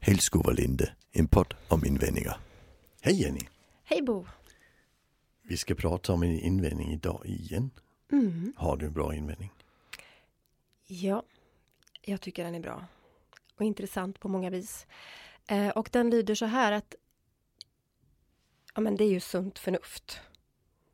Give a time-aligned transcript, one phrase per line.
[0.00, 2.40] Hällskovalinde, en podd om invändningar.
[3.00, 3.40] Hej Jenny!
[3.84, 4.26] Hej Bo!
[5.42, 7.70] Vi ska prata om en invändning idag igen.
[8.12, 8.52] Mm.
[8.56, 9.52] Har du en bra invändning?
[10.86, 11.22] Ja,
[12.02, 12.84] jag tycker den är bra.
[13.56, 14.86] Och intressant på många vis.
[15.46, 16.94] Eh, och den lyder så här att
[18.74, 20.20] Ja men det är ju sunt förnuft.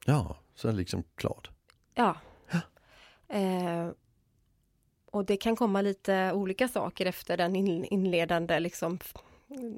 [0.06, 1.50] Ja, så är det liksom klart.
[1.94, 2.16] Ja.
[3.28, 3.90] Eh,
[5.14, 8.98] och det kan komma lite olika saker efter den in, inledande liksom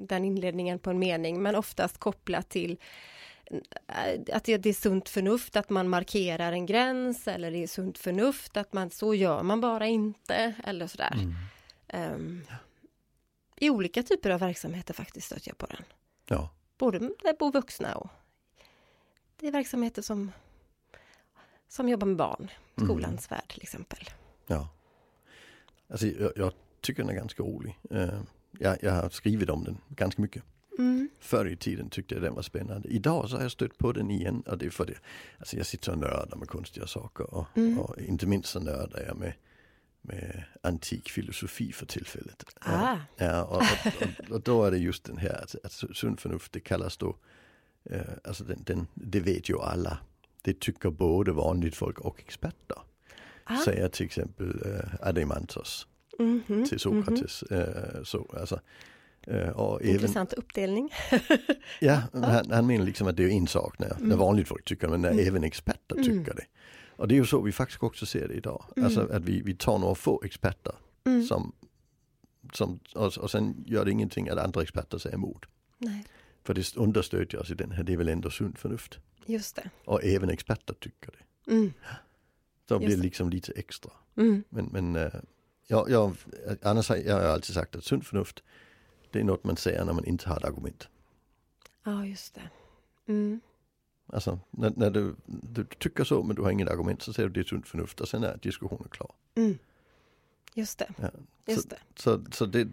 [0.07, 2.77] den inledningen på en mening, men oftast kopplat till
[3.45, 7.97] eh, att det är sunt förnuft att man markerar en gräns eller det är sunt
[7.97, 11.13] förnuft att man så gör man bara inte eller sådär.
[11.93, 12.13] Mm.
[12.13, 12.43] Um,
[13.55, 15.83] I olika typer av verksamheter faktiskt stöter jag på den.
[16.25, 16.49] Ja.
[16.77, 16.99] Både
[17.39, 18.09] bor vuxna och
[19.39, 20.31] det är verksamheter som
[21.67, 24.09] som jobbar med barn, skolans värld till exempel.
[24.47, 24.69] Ja.
[25.89, 27.77] Alltså jag, jag tycker den är ganska rolig.
[27.91, 28.19] Eh,
[28.59, 30.43] jag, jag har skrivit om den ganska mycket.
[30.79, 31.09] Mm.
[31.19, 32.89] Förr i tiden tyckte jag den var spännande.
[32.89, 34.97] Idag så har jag stött på den igen och det är för det.
[35.39, 37.79] Alltså jag sitter och nördar med konstiga saker och, Mm.
[37.79, 39.33] och inte minst så nördar jag med,
[40.01, 42.43] med antik filosofi för tillfället.
[42.59, 42.97] Ah.
[43.17, 43.61] Ja, och,
[44.01, 47.15] och, och då är det just den här att, att sunt förnuft det kallas då,
[47.83, 49.97] eh, alltså den, den, det vet ju alla.
[50.41, 52.77] Det tycker både vanligt folk och experter.
[53.49, 53.57] Ah.
[53.57, 55.87] Säger till exempel eh, Adeimantos
[56.19, 57.43] Mhm, till Sokrates.
[57.43, 58.59] Eh, så, alltså,
[59.27, 60.89] eh, och även, Intressant uppdelning.
[61.79, 64.87] Ja, han, han menar liksom att det är en sak när, när vanligt folk tycker
[64.87, 66.45] men när även experter tycker det.
[66.95, 68.65] Och det är ju så vi faktiskt också ser det idag.
[68.83, 70.73] Alltså att vi, vi tar några få experter
[71.27, 71.55] som,
[72.53, 75.45] som och, och sen gör det ingenting att andra experter säger emot.
[75.77, 76.03] Nej,
[76.43, 78.99] För det understödjer oss i den här, det är väl ändå sunt förnuft.
[79.25, 79.69] just det.
[79.85, 81.51] Och även experter tycker det.
[81.51, 81.73] Mm.
[82.67, 83.91] Så blir det liksom lite extra.
[84.15, 84.43] Mm.
[84.49, 85.11] Men, men
[85.67, 86.15] jag, jag,
[86.61, 88.43] annars har jag alltid sagt att sunt förnuft
[89.11, 90.87] det är något man säger när man inte har ett argument.
[91.83, 92.49] Ja, just det.
[93.07, 93.39] Mm.
[94.13, 97.33] Alltså när, när du, du tycker så men du har inget argument så säger du
[97.33, 99.11] det är sunt förnuft och sen är diskussionen klar.
[99.35, 99.57] Mm.
[100.53, 101.09] Just det, Ja.
[101.45, 101.79] just så, det.
[101.95, 102.67] så, så det,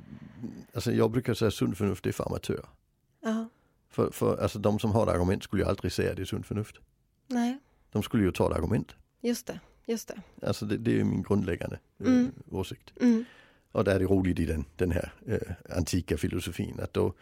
[0.74, 2.66] alltså jag brukar säga sunt förnuft det är för amatörer.
[3.20, 3.48] Ja,
[3.90, 6.46] För, för alltså de som har ett argument skulle ju aldrig säga det är sunt
[6.46, 6.76] förnuft.
[7.26, 7.58] nej,
[7.92, 8.94] De skulle ju ta ett argument.
[9.20, 10.46] just det, just det.
[10.46, 12.32] Alltså det, det är min grundläggande eh, Mm.
[12.50, 12.92] åsikt.
[13.00, 13.24] Mm.
[13.72, 17.12] Och där är det roligt i den, den här eh, antika filosofin att då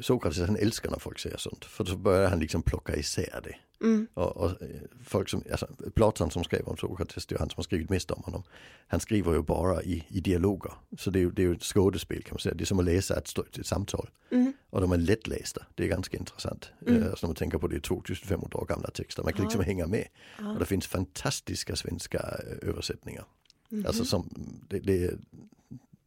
[0.00, 1.64] Sokrates han älskar när folk säger sånt.
[1.64, 3.56] För så börjar han liksom plocka isär det.
[3.86, 4.08] Mm.
[4.14, 4.68] Och, och eh,
[5.04, 8.10] folk som, alltså Platon som skrev om Sokrates, det är han som har skrivit mest
[8.10, 8.42] om honom.
[8.86, 10.72] Han skriver ju bara i, i dialoger.
[10.98, 12.54] Så det är, ju, det är ju ett skådespel kan man säga.
[12.54, 14.10] Det är som att läsa ett, ett samtal.
[14.30, 14.52] Mm.
[14.70, 15.66] Och de är lättlästa.
[15.74, 16.70] Det är ganska intressant.
[16.86, 17.02] Mm.
[17.02, 19.22] Eh, alltså när man tänker på det är 2500 år gamla texter.
[19.22, 19.44] Man kan Ja.
[19.48, 20.06] liksom hänga med.
[20.38, 20.52] Ja.
[20.52, 23.24] Och det finns fantastiska svenska eh, översättningar.
[23.68, 23.86] Mhm.
[23.86, 24.28] Alltså som,
[24.68, 25.14] det, det,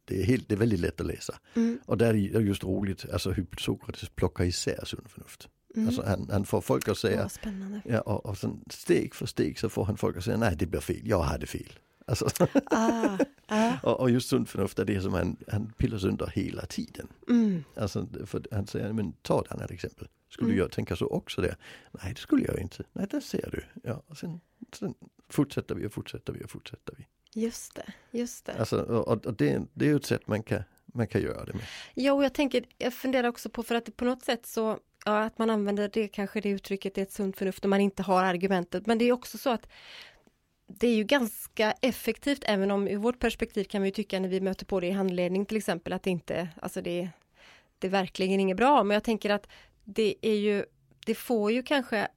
[0.04, 1.38] det, är helt, det är väldigt lätt att läsa.
[1.54, 1.78] Mm.
[1.86, 5.48] Och där är det just roligt, alltså hur Sokrates plockar isär sunt förnuft.
[5.76, 5.88] Mm.
[5.88, 7.80] Alltså han, han får folk att säga, spännande.
[7.84, 10.66] ja, och, och sen steg för steg så får han folk att säga nej det
[10.66, 11.72] blir fel, jag hade fel.
[12.06, 12.28] Alltså,
[12.70, 16.66] Ah, ah, och, och just sunt förnuft är det som han, han pillar sönder hela
[16.66, 17.08] tiden.
[17.28, 17.64] mm.
[17.76, 20.08] Alltså, för han säger, men ta ett annat exempel.
[20.30, 20.58] Skulle Mm.
[20.58, 21.56] jag tänka så också där?
[22.02, 22.84] Nej det skulle jag inte.
[22.92, 23.64] Nej där ser du.
[23.88, 24.40] Ja, och sen,
[24.76, 24.94] sen
[25.28, 27.06] fortsätter vi och fortsätter vi och fortsätter vi.
[27.34, 28.54] Just det, just det.
[28.58, 31.52] Alltså, och, och det, det är ju ett sätt man kan, man kan göra det
[31.52, 31.64] med.
[31.94, 35.22] Ja, och jag tänker, jag funderar också på för att på något sätt så, ja,
[35.22, 38.02] att man använder det, kanske det uttrycket, det är ett sunt förnuft, när man inte
[38.02, 39.68] har argumentet, men det är också så att
[40.66, 44.40] det är ju ganska effektivt, även om ur vårt perspektiv kan vi tycka när vi
[44.40, 47.08] möter på det i handledning till exempel, att det inte, alltså det,
[47.78, 49.46] det är verkligen inget bra, men jag tänker att
[49.84, 50.64] det är ju,
[51.06, 52.08] det får ju kanske,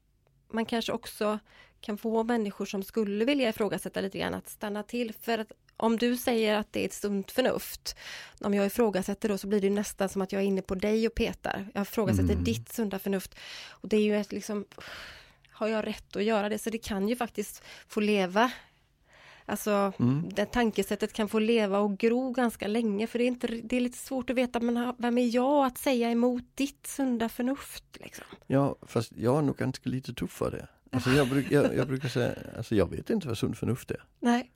[0.48, 1.40] man kanske också
[1.82, 5.98] kan få människor som skulle vilja ifrågasätta lite grann att stanna till, för att om
[5.98, 7.96] du säger att det är ett sunt förnuft,
[8.40, 11.08] om jag ifrågasätter då så blir det nästan som att jag är inne på dig
[11.08, 11.68] och petar.
[11.74, 12.44] Jag ifrågasätter Mm.
[12.44, 13.36] ditt sunda förnuft.
[13.70, 14.66] Och det är ju ett liksom,
[15.52, 16.58] har jag rätt att göra det?
[16.60, 18.52] Så det kan ju faktiskt få leva.
[19.46, 20.30] Alltså, Mm.
[20.34, 23.82] det tankesättet kan få leva och gro ganska länge för det är, inte, det är
[23.82, 27.84] lite svårt att veta, men vem är jag att säga emot ditt sunda förnuft?
[27.94, 28.26] Liksom?
[28.48, 30.68] Ja, fast jag är nog ganska lite tuffare.
[30.98, 34.04] Alltså jag, bruk, jag, jag brukar säga, alltså jag vet inte vad sunt förnuft är.
[34.20, 34.52] Nej.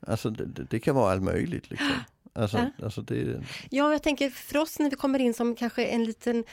[0.00, 1.92] Alltså det, det, det kan vara allt möjligt liksom.
[2.38, 2.84] Alltså, Ja.
[2.84, 6.44] alltså det, Ja, jag tänker för oss när vi kommer in som kanske en liten,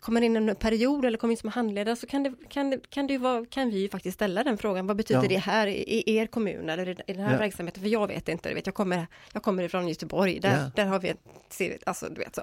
[0.00, 3.18] kommer in en period eller kommer in som handledare så kan, det, kan, kan, det
[3.18, 4.86] vara, kan vi ju faktiskt ställa den frågan.
[4.86, 5.28] Vad betyder Ja.
[5.28, 7.38] det här i, er kommun eller i den här Ja.
[7.38, 7.82] verksamheten?
[7.82, 10.70] För jag vet inte, vet, jag, kommer, jag kommer ifrån Göteborg, där, Ja.
[10.76, 11.18] där har vi ett,
[11.86, 12.42] alltså du vet så.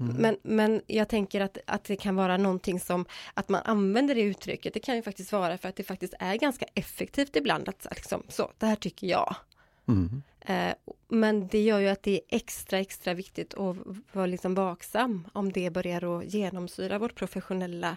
[0.00, 0.16] Mm.
[0.16, 3.04] Men, men jag tänker att, att det kan vara någonting som,
[3.34, 6.36] att man använder det uttrycket, det kan ju faktiskt vara för att det faktiskt är
[6.36, 9.36] ganska effektivt ibland att liksom, så, det här tycker jag.
[9.88, 10.22] mm.
[10.46, 10.74] Eh,
[11.08, 13.76] men det gör ju att det är extra, extra viktigt att
[14.12, 17.96] vara liksom vaksam om det börjar att genomsyra vårt professionella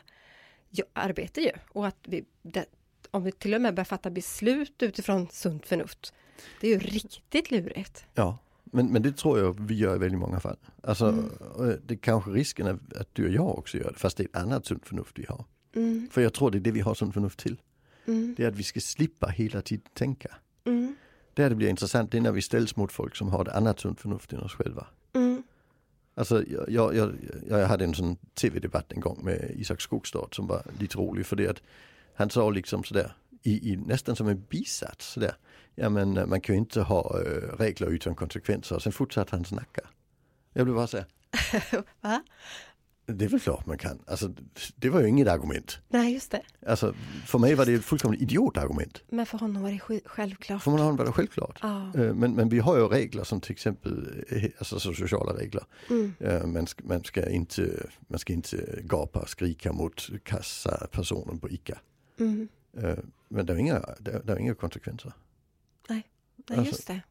[0.93, 1.51] arbete ju.
[1.69, 2.65] Och att vi, det,
[3.11, 6.13] om vi till och med börjar fatta beslut utifrån sunt förnuft.
[6.61, 8.05] Det är ju riktigt lurigt.
[8.13, 10.57] Ja, men, men det tror jag vi gör i väldigt många fall.
[10.83, 11.79] Alltså, mm.
[11.85, 14.35] det kanske risken är att du och jag också gör det, fast det är ett
[14.35, 15.45] annat sunt förnuft vi har.
[15.75, 16.09] Mm.
[16.11, 17.61] För jag tror det är det vi har sunt förnuft till.
[18.05, 18.35] Mm.
[18.37, 20.35] Det är att vi ska slippa hela tiden tänka.
[20.65, 20.95] Mm.
[21.35, 23.79] Där det blir intressant det är när vi ställs mot folk som har ett annat
[23.79, 24.87] sunt förnuft än oss själva.
[25.13, 25.43] Mm.
[26.15, 27.15] Alltså jag, jag,
[27.49, 31.35] jag, hade en sån tv-debatt en gång med Isak Skogstad som var lite rolig för
[31.35, 31.61] det att
[32.15, 33.11] han sa liksom sådär
[33.43, 35.35] i, i, nästan som en bisats sådär.
[35.75, 38.79] Ja men eh, man kan ju inte ha äh, regler utan konsekvenser.
[38.79, 39.81] Sen fortsatte han snacka.
[40.53, 41.05] Jag blev bara såhär.
[42.01, 42.23] Va?
[43.07, 43.99] Det är väl klart man kan.
[44.07, 44.33] Alltså,
[44.75, 45.79] det var ju inget argument.
[45.89, 46.41] Nej, just det.
[46.67, 46.93] Alltså,
[47.25, 49.03] för mig var det ett fullkomligt idiotargument.
[49.09, 50.63] Men för honom var det självklart.
[50.63, 51.59] För honom var det självklart.
[51.61, 51.83] Ah.
[51.93, 55.63] Men, men vi har ju regler som till exempel eh, alltså sociala regler.
[55.89, 56.13] Mm.
[56.19, 61.49] Eh, man, ska, man, ska inte, man ska inte gapa och skrika mot kassapersonen på
[61.49, 61.79] ICA.
[62.19, 62.47] Mm.
[63.27, 65.13] Men det är inga, det, det är inga konsekvenser.
[65.89, 66.03] Nej,
[66.49, 67.01] Nej alltså, just det.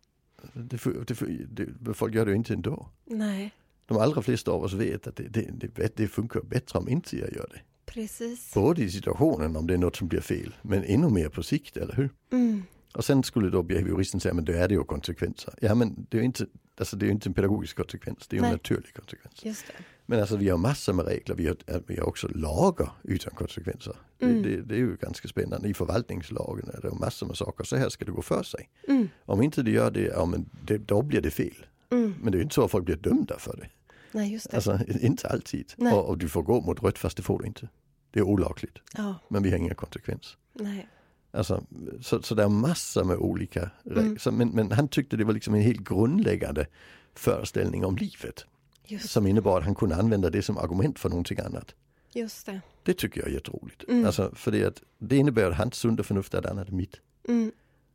[0.53, 1.07] Det,
[1.49, 1.95] det, det.
[1.95, 2.89] Folk gör det ju inte ändå.
[3.05, 3.53] Nej
[3.87, 5.29] de allra flesta av oss vet att det,
[5.75, 7.61] det, det, funkar bättre om inte jag gör det.
[7.87, 8.55] Precis.
[8.55, 11.77] Både i situationen om det är något som blir fel, men ännu mer på sikt,
[11.77, 12.11] eller hur?
[12.33, 12.63] Mm.
[12.95, 15.55] Och sen skulle då behavioristen säga, men då är det ju konsekvenser.
[15.61, 16.47] Ja men det är ju inte,
[16.79, 19.65] alltså det är inte en pedagogisk konsekvens, det är ju en naturlig konsekvens.
[20.07, 23.97] Men alltså vi har massor med regler, vi har, vi har också lagar utan konsekvenser.
[24.21, 24.43] Mm.
[24.43, 25.69] Det, det, det, är ju ganska spännande.
[25.69, 28.69] I förvaltningslagen är det massor med saker, så här ska det gå för sig.
[28.89, 29.09] Mm.
[29.25, 31.67] Om inte det gör det, ja men det, då blir det fel.
[31.91, 32.15] Mm.
[32.23, 33.69] Men det är inte så att folk blir dömda för det.
[34.13, 34.57] Nej, just det.
[34.57, 35.75] Alltså inte alltid.
[35.79, 37.69] Och, och, du får gå mot rött fast det får du inte.
[38.11, 38.79] Det är olagligt.
[38.97, 39.15] Ja.
[39.29, 40.37] Men vi har inga konsekvens.
[40.53, 40.89] Nej.
[41.31, 41.65] Alltså,
[42.01, 44.19] så, så det är massor med olika mm.
[44.19, 46.67] så, men, men, han tyckte det var liksom en helt grundläggande
[47.15, 48.47] föreställning om livet.
[48.87, 51.75] Just som innebar att han kunde använda det som argument för någonting annat.
[52.13, 52.61] Just det.
[52.83, 53.85] Det tycker jag är jätteroligt.
[53.89, 54.07] Mm.
[54.07, 57.01] Alltså, för det, att, det innebär att hans sunda förnuft är ett annat än mitt.
[57.29, 57.53] Mm.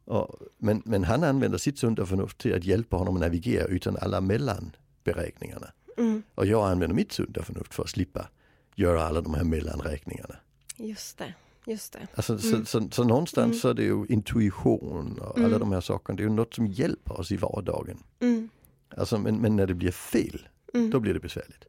[0.10, 3.98] Och, men, men han använder sitt sunda förnuft till att hjälpa honom att navigera utan
[3.98, 5.72] alla mellanberäkningarna.
[5.98, 6.24] Mm.
[6.36, 8.30] Och jag använder mitt sunda förnuft för att slippa
[8.76, 10.36] göra alla de här mellanräkningarna.
[10.78, 11.34] Just det.
[11.66, 12.08] Just det.
[12.16, 12.66] Alltså, mm.
[12.66, 13.60] så, så, så, någonstans mm.
[13.60, 15.60] så är det ju intuition och alla mm.
[15.60, 16.18] de här sakerna.
[16.18, 17.98] Det är ju något som hjälper oss i vardagen.
[18.20, 18.50] Mm.
[18.98, 20.90] Alltså, men, men, när det blir fel, mm.
[20.90, 21.66] då blir det besvärligt.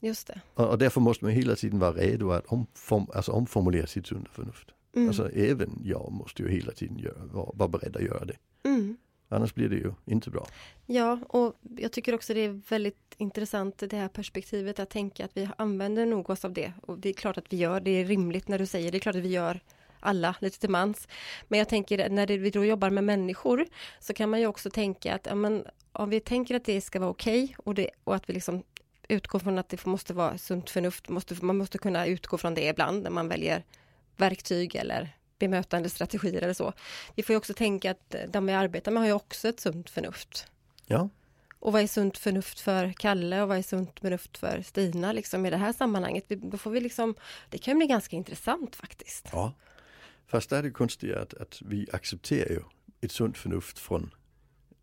[0.00, 0.40] Just det.
[0.54, 4.30] Och, och, därför måste man hela tiden vara redo att omform, alltså omformulera sitt sunda
[4.32, 4.70] förnuft.
[4.96, 5.08] Mm.
[5.08, 8.36] Alltså även jag måste ju hela tiden göra, vara, vara beredd att göra det.
[8.62, 8.96] Mm.
[9.28, 10.46] Annars blir det ju inte bra.
[10.86, 15.36] Ja, och jag tycker också det är väldigt intressant det här perspektivet att tänka att
[15.36, 16.72] vi använder nog oss av det.
[16.82, 19.00] Och det är klart att vi gör, det är rimligt när du säger det, är
[19.00, 19.60] klart att vi gör
[20.00, 21.08] alla lite till mans.
[21.48, 23.66] Men jag tänker när vi då jobbar med människor
[24.00, 27.00] så kan man ju också tänka att ja, men, om vi tänker att det ska
[27.00, 28.62] vara okej okay och, det, och att vi liksom
[29.08, 32.68] utgår från att det måste vara sunt förnuft, måste, man måste kunna utgå från det
[32.68, 33.64] ibland när man väljer
[34.16, 36.72] verktyg eller bemötande strategier eller så.
[37.14, 39.90] Vi får ju också tänka att de vi arbetar med har ju också ett sunt
[39.90, 40.46] förnuft.
[40.86, 41.08] Ja.
[41.58, 45.46] Och vad är sunt förnuft för Kalle och vad är sunt förnuft för Stina liksom
[45.46, 46.28] i det här sammanhanget?
[46.28, 47.14] Då får vi liksom,
[47.50, 49.28] det kan bli ganska intressant faktiskt.
[49.32, 49.52] Ja.
[50.26, 52.60] Fast är det konstiga att, att vi accepterar ju
[53.00, 54.14] ett sunt förnuft från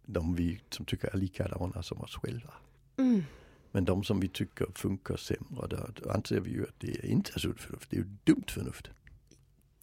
[0.05, 2.53] de vi som tycker är likadana som oss själva.
[2.97, 3.23] Mm.
[3.71, 7.31] Men de som vi tycker funkar sämre, då, då anser vi ju att det inte
[7.35, 8.89] är sunt förnuft, det är ju dumt förnuft.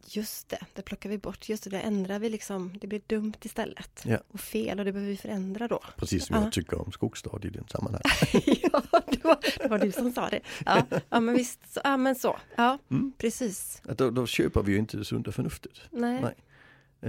[0.06, 1.48] Just det, det plockar vi bort.
[1.48, 2.78] Just det, det ändrar vi liksom.
[2.80, 4.02] Det blir dumt istället.
[4.04, 4.18] Ja.
[4.28, 5.80] Och fel och det behöver vi förändra då.
[5.96, 6.42] Precis som ja.
[6.42, 8.06] jag tycker om Skogstad i den sammanhanget.
[8.72, 10.40] ja, det var, det var, du som sa det.
[10.66, 12.38] Ja, ja men visst, så, ja men så.
[12.56, 13.12] Ja, mm.
[13.18, 13.82] precis.
[13.84, 15.80] Då, då, köper vi ju inte det sunda förnuftet.
[15.90, 16.22] Nej.
[16.22, 16.34] Nej.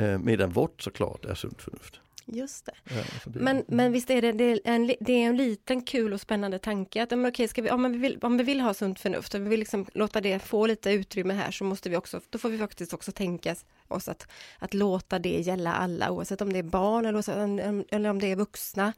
[0.03, 1.99] Eh, medan vårt såklart är sunt förnuft.
[2.33, 2.73] Just det.
[2.83, 6.21] Ja, men, men visst är det, det, är en, det är en liten kul och
[6.21, 8.99] spännande tanke att men okej, ska vi, om, vi vill, om vi vill ha sunt
[8.99, 12.21] förnuft och vi vill liksom låta det få lite utrymme här så måste vi också,
[12.29, 13.55] då får vi faktiskt också tänka
[13.87, 14.27] oss att,
[14.59, 18.35] att låta det gälla alla oavsett om det är barn eller, eller om det är
[18.35, 18.93] vuxna.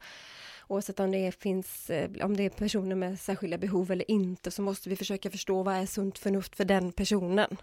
[0.68, 4.62] Oavsett om det finns, eh, om det är personer med särskilda behov eller inte så
[4.62, 7.56] måste vi försöka förstå vad är sunt förnuft för den personen.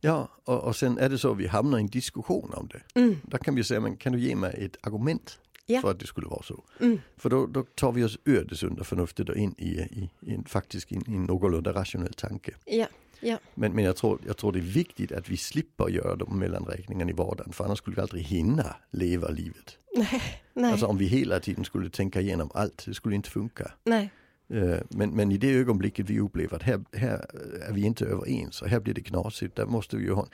[0.00, 3.00] Ja, och, och sen är det så att vi hamnar i en diskussion om det.
[3.00, 3.16] Mm.
[3.22, 5.80] Där kan vi säga, men kan du ge mig ett argument ja.
[5.80, 6.64] för att det skulle vara så?
[6.80, 7.00] Mm.
[7.16, 10.34] För då, då, tar vi oss ur det sunda förnuftet och in i, i, i
[10.34, 12.54] en, faktiskt in, i en någorlunda rationell tanke.
[12.64, 12.86] Ja.
[13.20, 13.38] Ja.
[13.54, 17.10] Men, men jag, tror, jag tror det är viktigt att vi slipper göra de mellanräkningarna
[17.10, 19.78] i vardagen för annars skulle vi aldrig hinna leva livet.
[19.96, 20.72] Nej, nej.
[20.72, 23.72] Alltså om vi hela tiden skulle tänka igenom allt, det skulle inte funka.
[23.84, 24.10] Nej.
[24.50, 27.26] Eh, men, men i det ögonblicket vi upplever att här, här
[27.68, 30.26] är vi inte överens och här blir det knasigt, där måste vi ju ha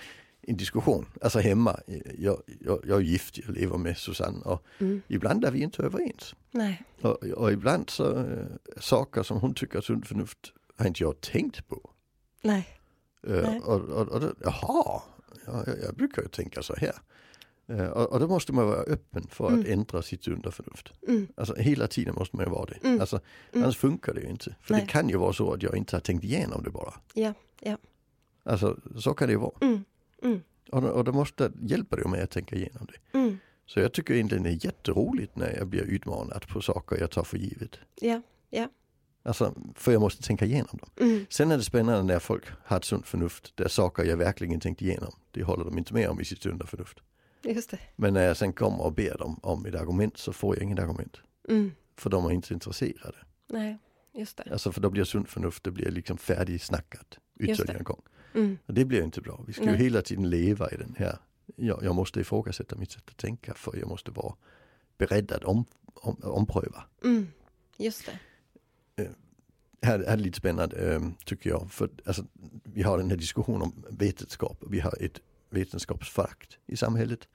[0.47, 1.81] en diskussion, alltså hemma.
[2.19, 5.03] Jag, jag, jag är gift, jag lever med Susanne och Mm.
[5.09, 6.35] ibland är vi inte överens.
[6.51, 6.83] Nej.
[7.01, 8.47] Och, och ibland så äh,
[8.81, 11.91] saker som hon tycker är sunt förnuft har inte jag tänkt på.
[12.43, 12.69] Nej.
[13.27, 13.61] Äh, Nej.
[13.61, 15.03] och, och, och jaha,
[15.47, 16.95] ja, jag, jag brukar ju tänka så här.
[17.69, 19.73] Äh, och, och då måste man vara öppen för att Mm.
[19.73, 20.93] ändra sitt sunda förnuft.
[21.09, 21.29] Mm.
[21.37, 22.89] Alltså hela tiden måste man vara det.
[22.89, 23.01] Mm.
[23.01, 23.21] Alltså,
[23.53, 23.65] Mm.
[23.65, 24.57] annars funkar det ju inte.
[24.61, 24.83] För Nej.
[24.83, 26.95] det kan ju vara så att jag inte har tänkt igenom det bara.
[27.15, 27.35] Ja.
[27.61, 27.77] Ja.
[28.43, 29.53] Alltså så kan det ju vara.
[29.61, 29.85] Mm.
[30.23, 30.41] Mm.
[30.71, 33.37] Och, och då måste hjälpa det mig att tänka igenom det.
[33.67, 37.25] Så jag tycker egentligen det är jätteroligt när jag blir utmanad på saker jag tar
[37.25, 37.79] för givet.
[38.01, 38.23] Ja.
[39.27, 40.91] Alltså, för jag måste tänka igenom dem.
[41.09, 41.27] Mm.
[41.31, 44.83] Sen är det spännande när folk har ett sunt förnuft, där saker jag verkligen tänkt
[44.83, 46.99] igenom, det håller de inte med om i sitt sunda förnuft.
[47.45, 47.79] Just det.
[47.97, 50.79] Men när jag sen kommer och ber dem om ett argument så får jag inget
[50.79, 51.17] argument.
[51.49, 51.73] Mm.
[51.97, 53.17] För de är inte intresserade.
[53.49, 53.79] Nej.
[54.13, 54.53] Just det.
[54.53, 58.03] Alltså för då blir sunt förnuft, det blir liksom färdigsnackat ytterligare en gång.
[58.35, 58.59] Mm.
[58.67, 59.45] Och det blir ju inte bra.
[59.47, 59.83] Vi ska ju Nej.
[59.83, 61.19] hela tiden leva i den här,
[61.57, 64.35] jag, jag måste ifrågasätta mitt sätt att tänka för jag måste vara
[64.99, 66.85] beredd att om, om, ompröva.
[67.05, 67.29] Mm.
[67.77, 68.19] Just det.
[69.03, 69.15] Här
[69.85, 71.71] här är det lite spännande eh, tycker jag.
[71.71, 72.25] För alltså,
[72.65, 74.65] vi har den här diskussionen om vetenskap.
[74.71, 75.21] Vi har ett
[75.55, 77.29] vetenskapsförakt i samhället.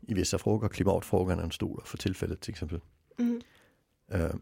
[0.00, 2.80] I vissa frågor, klimatfrågan är en stor för tillfället till exempel.
[3.18, 3.42] Mm.
[4.10, 4.34] Eh,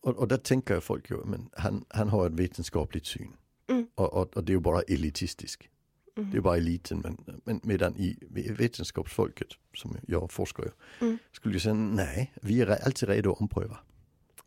[0.00, 3.36] och, och där tänker folk ju, men han, han har ett vetenskapligt syn.
[3.68, 3.86] Mm.
[3.94, 5.70] Och, och, och det är ju bara elitistisk.
[6.16, 6.30] Mm.
[6.30, 7.00] Det är bara eliten.
[7.00, 8.18] Men, men medan i
[8.58, 10.70] vetenskapsfolket, som jag forskar ju,
[11.06, 11.18] Mm.
[11.32, 13.78] skulle ju säga nej, vi är alltid redo att ompröva.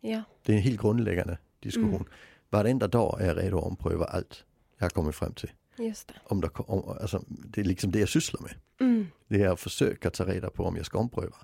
[0.00, 0.22] Ja.
[0.42, 1.94] Det är en helt grundläggande diskussion.
[1.94, 2.08] Mm.
[2.50, 4.44] Varenda dag är jag redo att ompröva allt
[4.78, 5.50] jag har kommit fram till.
[5.80, 6.14] Just det.
[6.24, 8.54] Om det, om, alltså, det är liksom det jag sysslar med.
[8.80, 9.06] Mm.
[9.28, 11.36] Det är att försöka ta reda på om jag ska ompröva.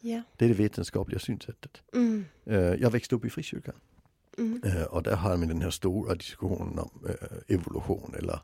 [0.00, 0.22] Ja.
[0.36, 1.82] Det är det vetenskapliga synsättet.
[1.92, 2.24] Mm.
[2.44, 3.74] Eh, Jag växte upp i frikyrkan
[4.38, 4.62] Mm.
[4.64, 8.40] Eh, och där har vi den här stora diskussionen om eh, evolution eller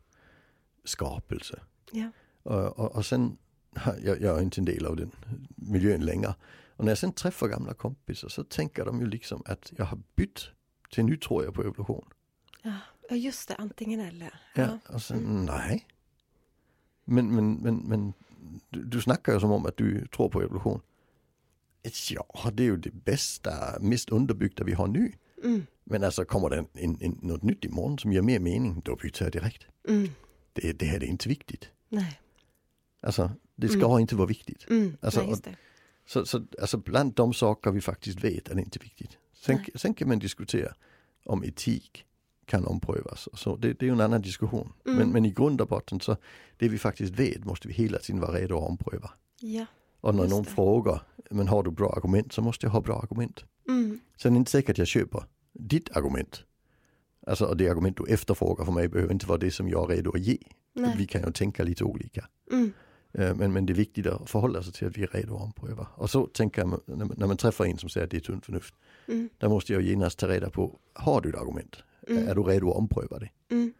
[0.84, 1.60] skapelse.
[1.92, 2.10] Ja.
[2.42, 3.36] Och, och, och sen,
[4.02, 5.10] jag, jag är inte en del av den
[5.56, 6.34] miljön längre.
[6.76, 9.98] Och när jag sen träffar gamla kompisar så tänker de ju liksom att jag har
[10.16, 10.48] bytt
[10.90, 12.04] till nu tror jag på evolution.
[12.62, 12.74] Ja.
[13.10, 13.54] Ja, just det.
[13.54, 14.40] Antingen eller.
[14.54, 15.86] Ja, och sen, nej.
[17.04, 18.12] Men, men, men, men
[18.68, 20.80] du, du snackar ju som om att du tror på evolution.
[22.10, 25.12] Ja, det är ju det bästa, mest underbyggda vi har nu.
[25.44, 25.66] Mm.
[25.84, 29.22] Men alltså kommer det en, en, något nytt imorgon som ger mer mening, då byter
[29.22, 29.66] jag direkt.
[29.88, 30.08] Mm.
[30.52, 31.68] Det, det här är inte viktigt.
[31.88, 32.20] Nej.
[33.00, 34.66] Alltså, det ska inte vara viktigt.
[34.70, 34.96] Mm.
[35.00, 35.56] Alltså, Nej.
[36.06, 39.18] Så, så alltså bland de saker vi faktiskt vet är det inte viktigt.
[39.34, 40.74] Sen, sen kan man diskutera
[41.24, 42.04] om etik
[42.50, 43.28] kan omprövas.
[43.32, 44.72] Så det, det är ju en annan diskussion.
[44.86, 44.98] Mm.
[44.98, 46.16] Men, men i grund och botten så
[46.56, 49.10] det vi faktiskt vet måste vi hela tiden vara redo att ompröva.
[49.40, 49.66] Ja.
[50.00, 50.50] Och när någon det.
[50.50, 53.44] frågar, men har du bra argument så måste jag ha bra argument.
[53.68, 54.00] Mm.
[54.16, 56.44] Sen är det inte säkert att jag köper ditt argument.
[57.26, 59.96] Alltså och det argument du efterfrågar för mig behöver inte vara det som jag är
[59.96, 60.38] redo att ge.
[60.74, 60.94] Nej.
[60.98, 62.28] Vi kan ju tänka lite olika.
[62.52, 62.72] Mm.
[63.12, 65.42] Eh, Men, men det är viktigt att förhålla sig till att vi är redo att
[65.42, 65.86] ompröva.
[65.94, 68.20] Och så tänker jag när man, när man träffar en som säger att det är
[68.20, 68.74] sunt förnuft.
[69.08, 69.28] Mm.
[69.38, 71.76] Där måste jag genast ta reda på, har du ett argument?
[72.10, 72.28] Mm.
[72.28, 73.30] Är du redo att ompröva det?
[73.48, 73.72] Mm.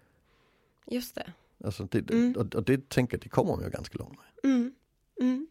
[0.87, 1.33] Just det.
[1.65, 2.33] Alltså det Mm.
[2.37, 4.53] och, och det tänker jag, det kommer man ju ganska långt med.
[4.53, 4.75] Mm.
[5.21, 5.47] Mm.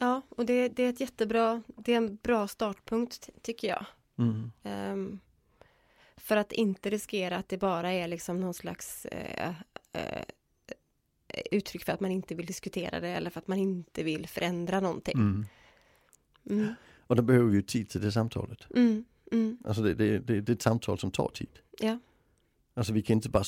[0.00, 3.84] Ja, och det, det är ett jättebra, det är en bra startpunkt ty- tycker jag.
[4.62, 5.18] Ehm,
[6.16, 9.54] för att inte riskera att det bara är liksom någon slags eh,
[9.92, 10.22] eh,
[11.50, 14.80] uttryck för att man inte vill diskutera det eller för att man inte vill förändra
[14.80, 15.18] någonting.
[15.18, 15.46] Mm.
[16.50, 16.74] Mm.
[17.06, 18.66] Och då behöver vi ju tid till det samtalet.
[18.76, 19.04] Mm.
[19.32, 19.58] Mm.
[19.64, 21.58] Alltså det, det, det, det är ett samtal som tar tid.
[21.80, 21.98] Ja.
[22.74, 23.44] Alltså vi kan inte bara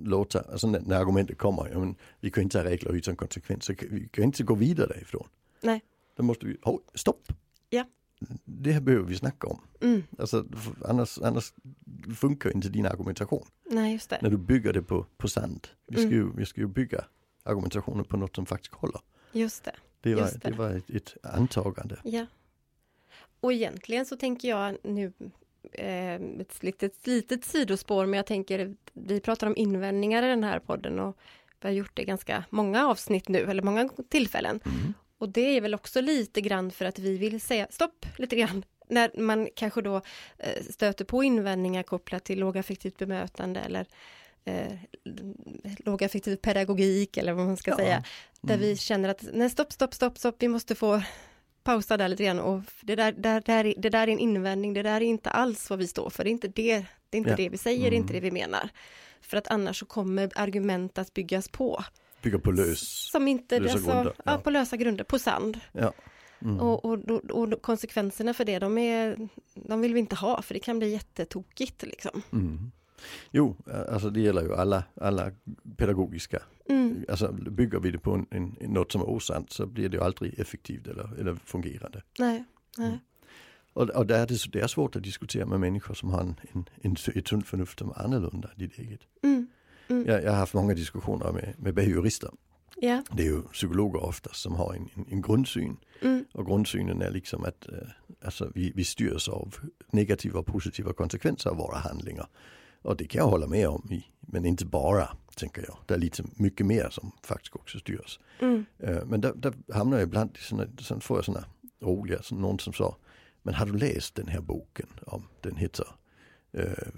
[0.00, 3.64] låta, alltså när, när argumentet kommer, ja, men vi kan inte ha regler utan konsekvens,
[3.64, 5.28] så kan- vi kan inte gå vidare därifrån.
[5.62, 5.80] Nej.
[6.16, 7.32] Då måste vi, oh, stopp!
[7.70, 7.84] Ja.
[8.44, 9.60] Det här behöver vi snacka om.
[9.80, 10.02] Mm.
[10.18, 10.46] Alltså,
[10.84, 11.52] annars, annars
[12.16, 13.46] funkar inte din argumentation.
[13.70, 14.18] Nej, just det.
[14.22, 15.68] När du bygger det på, på sand.
[15.86, 16.14] Vi ska, Mm.
[16.14, 17.04] ju, vi ska ju bygga
[17.42, 19.00] argumentationen på något som faktiskt håller.
[19.32, 19.74] Just det.
[20.00, 20.38] Det var, det.
[20.50, 20.52] det.
[20.56, 21.96] var ett, ett antagande.
[22.04, 22.26] Ja.
[23.42, 25.12] Och egentligen så tänker jag nu
[25.72, 30.58] eh, ett litet, litet sidospår, men jag tänker vi pratar om invändningar i den här
[30.58, 31.16] podden och
[31.60, 34.60] vi har gjort det ganska många avsnitt nu, eller många tillfällen.
[34.64, 34.94] Mm.
[35.18, 38.64] Och det är väl också lite grann för att vi vill säga stopp lite grann.
[38.88, 39.96] När man kanske då
[40.38, 43.86] eh, stöter på invändningar kopplat till lågaffektivt bemötande eller
[44.44, 44.72] eh,
[45.78, 47.76] lågaffektiv pedagogik eller vad man ska Ja.
[47.76, 48.04] säga.
[48.40, 48.66] Där Mm.
[48.68, 51.02] vi känner att nej stopp, stopp, stopp, stopp, vi måste få
[51.64, 54.82] pausa där lite grann och det där, där, där, det där är en invändning, det
[54.82, 57.30] där är inte alls vad vi står för, det är inte det, det, är inte
[57.30, 57.36] Ja.
[57.36, 58.34] det vi säger, det är inte det Mm.
[58.34, 58.70] vi menar.
[59.20, 61.84] För att annars så kommer argument att byggas på.
[62.22, 63.10] Bygga på lös.
[63.10, 64.32] Som inte, lösa alltså, grunder, ja.
[64.32, 64.38] ja.
[64.38, 65.60] på lösa grunder, på sand.
[65.72, 65.92] Ja.
[66.42, 66.60] Mm.
[66.60, 70.54] Och, och, och, och konsekvenserna för det, de, är, de vill vi inte ha, för
[70.54, 72.22] det kan bli jättetokigt liksom.
[72.32, 72.72] Mm.
[73.30, 73.56] Jo,
[73.88, 75.30] alltså det gäller ju alla, alla
[75.76, 76.42] pedagogiska.
[76.68, 77.04] Mm.
[77.08, 80.02] Alltså bygger vi det på en, en, något som är osant så blir det ju
[80.02, 82.02] aldrig effektivt eller, eller fungerande.
[82.18, 82.44] Nej,
[82.78, 82.88] nej.
[82.88, 82.98] Mm.
[83.72, 86.34] Och, och där är det, det är svårt att diskutera med människor som har en,
[86.52, 89.00] en, en, ett sunt förnuft som är annorlunda än ditt eget.
[89.22, 89.46] Mm.
[89.88, 90.06] Mm.
[90.06, 92.30] Jag, jag har haft många diskussioner med, med behaviorister.
[92.76, 93.02] Ja.
[93.12, 95.76] Det är ju psykologer oftast som har en, en, en grundsyn.
[96.00, 96.24] Mm.
[96.32, 97.88] Och grundsynen är liksom att eh,
[98.24, 99.54] alltså vi, vi styrs av
[99.90, 102.26] negativa och positiva konsekvenser av våra handlingar.
[102.82, 105.78] Och det kan jag hålla med om, i, men inte bara, tänker jag.
[105.86, 108.20] Det är lite mycket mer som faktiskt också styrs.
[108.38, 108.64] Mm.
[108.78, 111.46] Eh, men där, där hamnar jag ibland, såna, sen får jag sådana
[111.80, 112.96] roliga, så någon som sa,
[113.42, 115.86] men har du läst den här boken om, den heter
[116.52, 116.88] eh,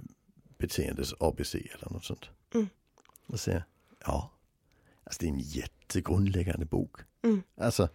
[0.59, 2.31] Beteendes ABC eller något sånt.
[2.55, 2.69] Mm.
[3.27, 3.65] Och säger
[4.07, 4.31] ja,
[5.05, 6.97] alltså det är en jättegrundläggande bok.
[7.23, 7.43] Mm.
[7.57, 7.89] Alltså,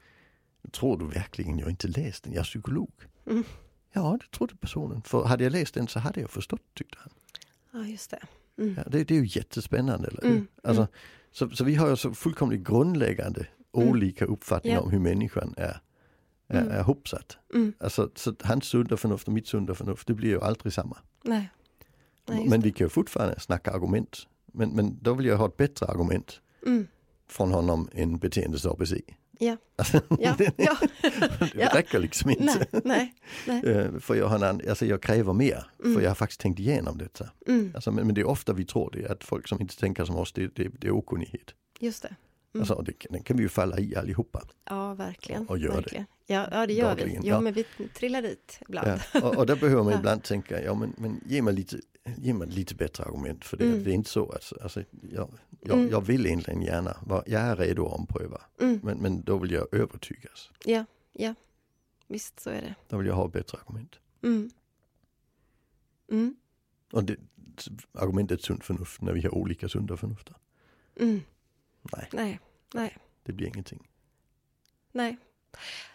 [0.71, 2.33] tror du verkligen jag inte läst den?
[2.33, 2.91] Jag är psykolog.
[3.25, 3.43] Mm.
[3.91, 5.01] Ja, det trodde personen.
[5.01, 7.11] För hade jag läst den så hade jag förstått, tyckte han.
[7.73, 8.19] Ja, just det.
[8.57, 8.73] Mm.
[8.77, 10.31] Ja, det, det är ju jättespännande, eller hur?
[10.31, 10.91] Mm, Alltså, mm.
[11.31, 13.47] så, så vi har ju så fullkomligt grundläggande
[13.77, 13.89] Mm.
[13.89, 14.81] olika uppfattningar Ja.
[14.83, 15.81] om hur människan är,
[16.47, 16.71] är, Mm.
[16.71, 17.37] är hopsatt.
[17.79, 20.97] Alltså, så hans sunda förnuft och mitt sunda förnuft, det blir ju aldrig samma.
[21.23, 21.49] Nej.
[22.29, 24.27] Nej, men vi kan ju fortfarande snacka argument.
[24.45, 26.41] Men, men då vill jag ha ett bättre argument
[27.27, 28.93] från honom än beteendes ABC.
[29.41, 29.57] Ja.
[29.75, 30.35] Alltså, Ja.
[30.37, 30.77] det, ja.
[31.39, 31.69] det Ja.
[31.73, 32.67] räcker liksom inte.
[32.71, 33.13] Nej.
[33.45, 33.61] Nej.
[33.63, 33.71] Nej.
[33.73, 35.95] Eh, För jag, har en, alltså jag kräver mer, Mm.
[35.95, 37.29] för jag har faktiskt tänkt igenom detta.
[37.47, 37.71] Mm.
[37.75, 40.15] Alltså, men, men det är ofta vi tror det, att folk som inte tänker som
[40.15, 41.53] oss, det, det, det är okunnighet.
[41.79, 42.15] Just det.
[42.53, 42.61] Mm.
[42.61, 44.41] Alltså, det, den kan vi ju falla i allihopa.
[44.69, 45.47] Ja, verkligen.
[45.47, 45.75] Och gör det.
[45.75, 46.05] verkligen.
[46.25, 47.27] Ja, ja, det gör Dagligen, vi.
[47.29, 47.41] Jo, ja.
[47.41, 48.87] men vi trillar dit ibland.
[49.13, 49.21] Ja.
[49.21, 49.99] Och, och där behöver man Ja.
[49.99, 51.79] ibland tänka, ja men, men ge, mig lite,
[52.17, 53.65] ge mig lite bättre argument för det.
[53.65, 53.83] Mm.
[53.83, 55.29] Det är inte så att alltså, jag,
[55.61, 55.89] jag, Mm.
[55.89, 58.41] jag vill egentligen gärna, vara- jag är redo att ompröva.
[58.61, 58.79] Mm.
[58.83, 60.51] Men, men då vill jag övertygas.
[60.65, 61.35] Ja, ja.
[62.07, 62.75] Visst, så är det.
[62.87, 63.95] Då vill jag ha bättre argument.
[64.23, 64.49] Mm.
[66.11, 66.35] Mm.
[66.91, 67.15] Och det,
[67.93, 70.35] argumentet sunt förnuft när vi har olika sunda förnufter.
[70.99, 71.21] Mm.
[71.93, 72.39] Nej, Nej,
[72.73, 73.87] nej, det blir ingenting.
[74.91, 75.17] nej.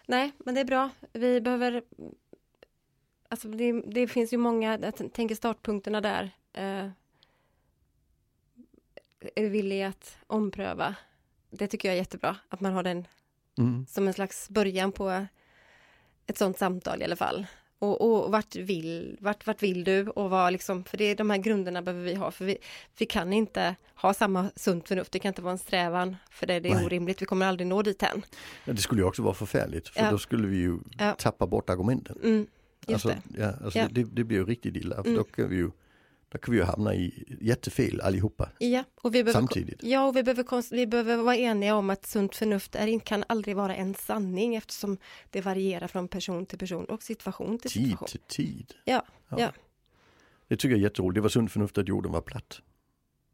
[0.07, 0.89] Nej, men det är bra.
[1.13, 1.83] Vi behöver...
[3.29, 6.31] Alltså det, det finns ju många, jag tänker startpunkterna där.
[6.53, 6.89] Eh,
[9.35, 10.95] villig att ompröva.
[11.49, 13.07] Det tycker jag är jättebra, att man har den
[13.57, 13.85] Mm.
[13.89, 15.25] som en slags början på
[16.27, 17.45] ett sånt samtal i alla fall.
[17.79, 21.29] Och, och vart, vill, vart, vart vill du och vad liksom, för det är de
[21.29, 22.57] här grunderna behöver vi ha, för vi,
[22.97, 26.59] vi kan inte ha samma sunt förnuft, det kan inte vara en strävan, för det,
[26.59, 26.85] det är Nej.
[26.85, 28.25] orimligt, vi kommer aldrig nå dit än.
[28.65, 30.11] Ja, det skulle ju också vara förfärligt, för Ja.
[30.11, 31.13] då skulle vi ju Ja.
[31.13, 32.17] tappa bort argumenten.
[32.23, 32.47] Mm,
[32.87, 33.21] alltså, det.
[33.37, 33.87] Ja, alltså.
[33.91, 35.15] Det, det blir ju riktigt illa, för Mm.
[35.15, 35.71] då kan vi ju
[36.35, 39.83] då kan vi ju hamna i jättefel allihopa Ja, och vi behöver, samtidigt.
[39.83, 43.55] ja, och vi behöver, vi behöver vara eniga om att sunt förnuft är, kan aldrig
[43.55, 44.97] vara en sanning eftersom
[45.29, 48.07] det varierar från person till person och situation till Tid situation.
[48.07, 48.73] till tid.
[48.85, 49.51] Ja, ja.
[50.47, 51.15] Det tycker jag är jätteroligt.
[51.15, 52.61] Det var sunt förnuft att jorden var platt.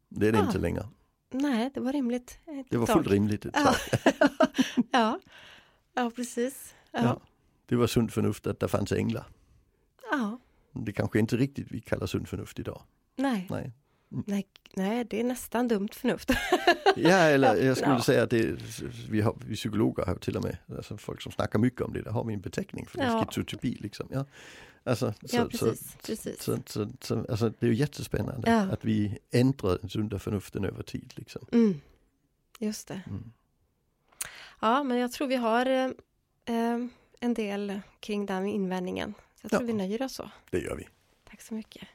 [0.10, 0.88] Det är det Ah, inte längre.
[1.32, 2.40] Nej, det var rimligt.
[2.48, 2.96] ett Det var tag.
[2.96, 3.76] fullt rimligt ett Ja.
[4.92, 5.20] ja.
[5.94, 6.74] ja, precis.
[6.92, 7.00] Ja.
[7.04, 7.22] Ja.
[7.66, 9.26] Det var sunt förnuft att det fanns änglar.
[10.12, 10.40] ja.
[10.74, 12.82] Det kanske inte riktigt vi kallar sunt förnuft idag.
[13.16, 13.48] Nej.
[13.50, 13.72] Nej.
[14.10, 16.30] Nej, nej, det är nästan dumt förnuft.
[16.96, 18.02] Ja, eller jag skulle Ja.
[18.02, 18.56] säga att det,
[19.10, 22.02] vi, har, vi psykologer har till och med, alltså folk som snackar mycket om det,
[22.02, 23.26] där har vi en beteckning för Ja.
[23.26, 24.08] schizotypi liksom.
[24.12, 24.26] Ja.
[24.84, 25.96] Alltså, så, ja, så, precis.
[26.06, 26.42] precis.
[26.42, 28.60] så, så, så, alltså, det är ju jättespännande Ja.
[28.62, 31.14] att vi ändrar den sunda förnuften över tid.
[31.16, 31.42] Liksom.
[31.52, 31.82] Mm.
[32.60, 33.02] Just det.
[33.08, 33.32] Mm.
[34.62, 35.86] Ja, men jag tror vi har eh,
[36.46, 36.78] eh,
[37.20, 39.14] en del kring den invändningen.
[39.42, 39.68] Så jag tror Ja.
[39.68, 40.30] vi nöjer oss så.
[40.50, 40.88] Det gör vi.
[41.30, 41.88] Tack så mycket.